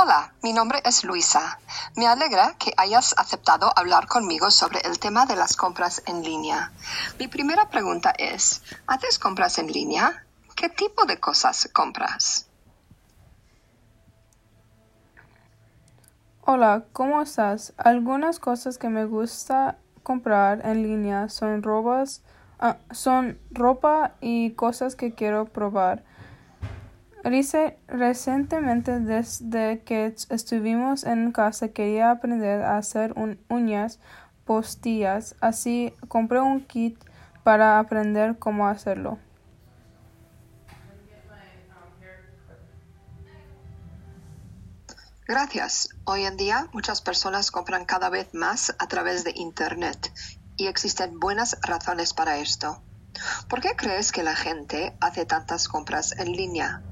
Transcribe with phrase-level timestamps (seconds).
[0.00, 1.58] Hola, mi nombre es Luisa.
[1.96, 6.70] Me alegra que hayas aceptado hablar conmigo sobre el tema de las compras en línea.
[7.18, 10.24] Mi primera pregunta es, ¿haces compras en línea?
[10.54, 12.48] ¿Qué tipo de cosas compras?
[16.42, 17.72] Hola, ¿cómo estás?
[17.76, 22.22] Algunas cosas que me gusta comprar en línea son robas,
[22.60, 26.04] ah, son ropa y cosas que quiero probar.
[27.24, 33.14] Recientemente, desde que estuvimos en casa, quería aprender a hacer
[33.48, 33.98] uñas
[34.44, 36.98] postillas, así compré un kit
[37.42, 39.18] para aprender cómo hacerlo.
[45.26, 45.90] Gracias.
[46.04, 50.10] Hoy en día muchas personas compran cada vez más a través de Internet
[50.56, 52.82] y existen buenas razones para esto.
[53.48, 56.82] ¿Por qué crees que la gente hace tantas compras en línea?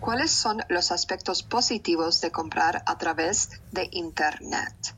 [0.00, 4.94] ¿Cuáles son los aspectos positivos de comprar a través de Internet?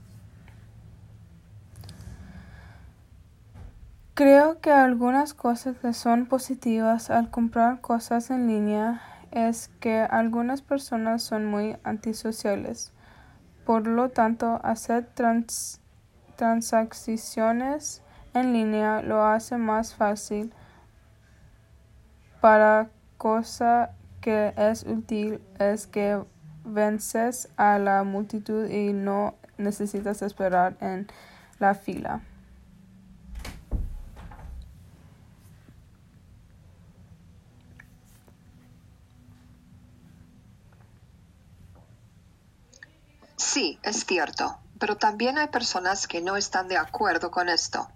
[4.14, 9.00] Creo que algunas cosas que son positivas al comprar cosas en línea
[9.30, 12.92] es que algunas personas son muy antisociales.
[13.64, 15.08] Por lo tanto, hacer
[16.36, 18.02] transacciones
[18.34, 20.52] en línea lo hace más fácil
[22.40, 26.22] para cosas que es útil es que
[26.64, 31.06] vences a la multitud y no necesitas esperar en
[31.58, 32.22] la fila.
[43.36, 47.88] Sí, es cierto, pero también hay personas que no están de acuerdo con esto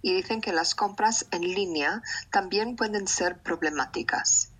[0.00, 4.51] y dicen que las compras en línea también pueden ser problemáticas.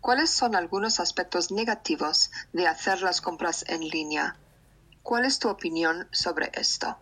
[0.00, 4.36] ¿Cuáles son algunos aspectos negativos de hacer las compras en línea?
[5.02, 6.96] ¿Cuál es tu opinión sobre esto?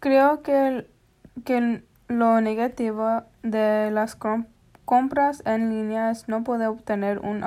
[0.00, 0.90] Creo que,
[1.44, 4.16] que lo negativo de las
[4.84, 7.42] compras en línea es no poder obtener un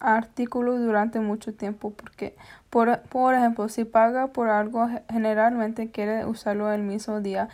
[0.00, 2.36] artículo durante mucho tiempo porque
[2.70, 7.48] por, por ejemplo si paga por algo generalmente quiere usarlo el mismo día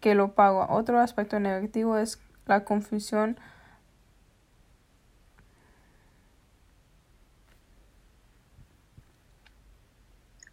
[0.00, 0.66] que lo pago.
[0.68, 3.38] Otro aspecto negativo es la confusión.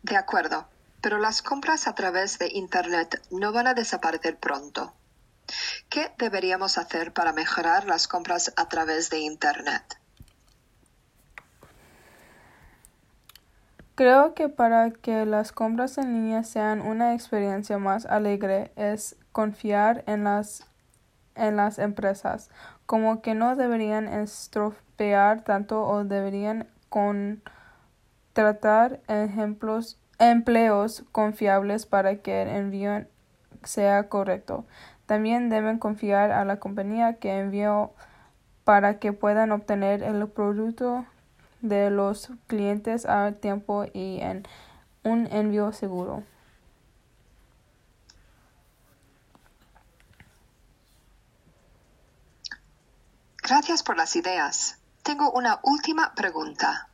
[0.03, 0.67] De acuerdo,
[1.01, 4.93] pero las compras a través de Internet no van a desaparecer pronto.
[5.89, 9.97] ¿Qué deberíamos hacer para mejorar las compras a través de Internet?
[13.95, 20.03] Creo que para que las compras en línea sean una experiencia más alegre es confiar
[20.07, 20.65] en las,
[21.35, 22.49] en las empresas,
[22.87, 27.51] como que no deberían estropear tanto o deberían contratar
[29.07, 33.05] ejemplos, empleos confiables para que el envío
[33.63, 34.65] sea correcto.
[35.05, 37.91] También deben confiar a la compañía que envió
[38.63, 41.05] para que puedan obtener el producto
[41.63, 44.45] de los clientes a tiempo y en
[45.03, 46.23] un envío seguro.
[53.41, 54.77] Gracias por las ideas.
[55.03, 56.89] Tengo una última pregunta.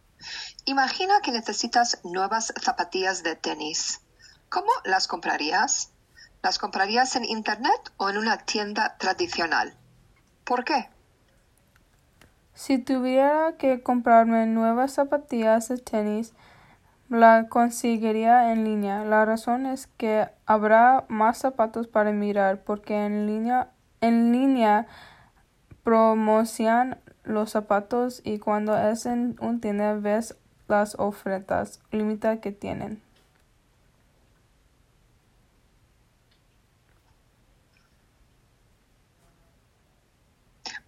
[0.65, 4.01] Imagina que necesitas nuevas zapatillas de tenis.
[4.49, 5.91] ¿Cómo las comprarías?
[6.41, 9.75] ¿Las comprarías en Internet o en una tienda tradicional?
[10.43, 10.89] ¿Por qué?
[12.59, 16.33] Si tuviera que comprarme nuevas zapatillas de tenis,
[17.07, 19.05] la conseguiría en línea.
[19.05, 23.69] La razón es que habrá más zapatos para mirar porque en línea,
[24.01, 24.87] en línea
[25.83, 30.35] promocionan los zapatos y cuando es en un tienda ves
[30.67, 33.01] las ofertas limitadas que tienen.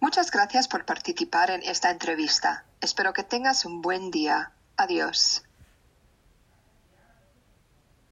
[0.02, 2.64] Muchas gracias por participar en esta entrevista.
[2.80, 4.50] Espero que tengas un buen día.
[4.76, 5.44] Adiós.